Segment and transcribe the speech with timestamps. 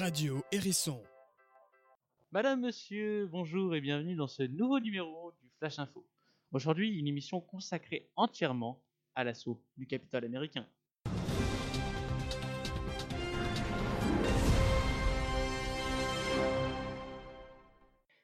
[0.00, 1.02] Radio Hérisson.
[2.32, 6.06] Madame, monsieur, bonjour et bienvenue dans ce nouveau numéro du Flash Info.
[6.52, 8.82] Aujourd'hui, une émission consacrée entièrement
[9.14, 10.66] à l'assaut du Capitole américain.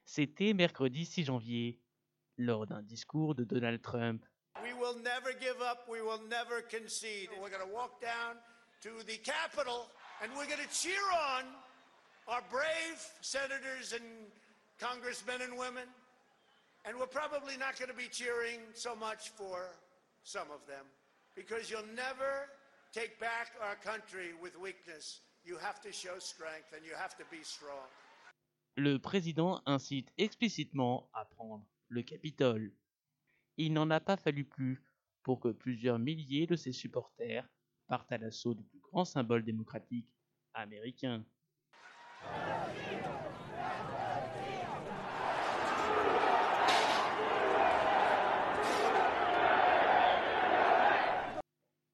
[0.07, 1.83] C'était mercredi 6 janvier,
[2.39, 4.25] lors d'un discours de Donald Trump.
[4.63, 5.81] We will never give up.
[5.91, 7.29] We will never concede.
[7.39, 8.39] We're going to walk down
[8.81, 9.91] to the Capitol
[10.23, 11.05] and we're going to cheer
[11.37, 11.45] on
[12.29, 14.05] our brave senators and
[14.81, 15.89] congressmen and women.
[16.85, 19.69] And we're probably not going to be cheering so much for
[20.23, 20.85] some of them
[21.35, 22.49] because you'll never
[22.93, 25.21] take back our country with weakness.
[25.45, 27.87] You have to show strength and you have to be strong.
[28.77, 32.73] Le président incite explicitement à prendre le Capitole.
[33.57, 34.83] Il n'en a pas fallu plus
[35.23, 37.45] pour que plusieurs milliers de ses supporters
[37.89, 40.09] partent à l'assaut du plus grand symbole démocratique
[40.55, 41.23] américain.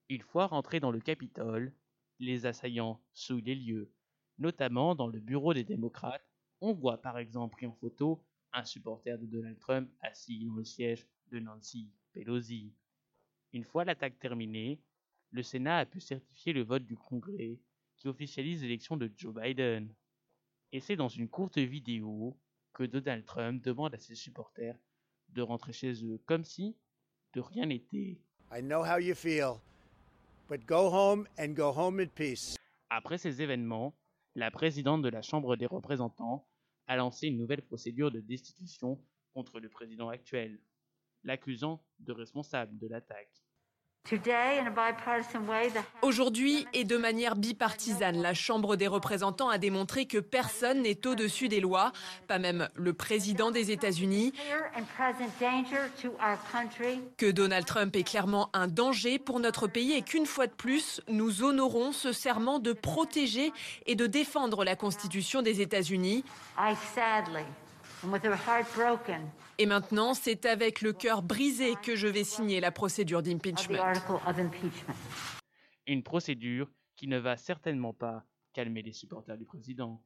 [0.09, 1.73] Une fois rentrés dans le Capitole,
[2.21, 3.93] les assaillants souillent les lieux,
[4.39, 6.25] notamment dans le bureau des démocrates.
[6.61, 10.65] On voit par exemple pris en photo un supporter de Donald Trump assis dans le
[10.65, 12.73] siège de Nancy Pelosi.
[13.53, 14.81] Une fois l'attaque terminée,
[15.33, 17.59] le Sénat a pu certifier le vote du Congrès
[17.97, 19.95] qui officialise l'élection de Joe Biden.
[20.73, 22.39] Et c'est dans une courte vidéo
[22.75, 24.79] que Donald Trump demande à ses supporters
[25.31, 26.77] de rentrer chez eux comme si
[27.33, 28.21] de rien n'était.
[28.55, 29.55] I know how you feel,
[30.49, 32.57] but go home and go home in peace.
[32.91, 33.97] Après ces événements,
[34.35, 36.47] la présidente de la Chambre des représentants
[36.87, 40.61] a lancé une nouvelle procédure de destitution contre le président actuel,
[41.25, 43.43] l'accusant de responsable de l'attaque.
[46.03, 51.49] Aujourd'hui et de manière bipartisane, la Chambre des représentants a démontré que personne n'est au-dessus
[51.49, 51.93] des lois,
[52.27, 54.33] pas même le président des États-Unis,
[57.17, 61.01] que Donald Trump est clairement un danger pour notre pays et qu'une fois de plus,
[61.09, 63.53] nous honorons ce serment de protéger
[63.87, 66.25] et de défendre la Constitution des États-Unis.
[69.59, 73.79] Et maintenant, c'est avec le cœur brisé que je vais signer la procédure d'impeachment.
[75.87, 80.03] Une procédure qui ne va certainement pas calmer les supporters du président.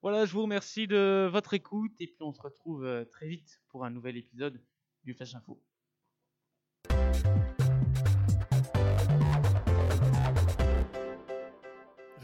[0.00, 3.60] Voilà, je vous remercie de votre écoute et puis on se retrouve euh, très vite
[3.68, 4.62] pour un nouvel épisode
[5.04, 5.60] du Flash Info.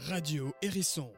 [0.07, 1.11] Radio Hérisson.